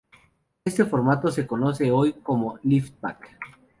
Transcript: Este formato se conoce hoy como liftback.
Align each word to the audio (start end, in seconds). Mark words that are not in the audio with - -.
Este 0.65 0.83
formato 0.83 1.29
se 1.29 1.45
conoce 1.45 1.91
hoy 1.91 2.13
como 2.13 2.57
liftback. 2.63 3.37